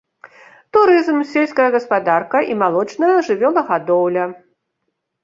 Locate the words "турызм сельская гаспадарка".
0.77-2.41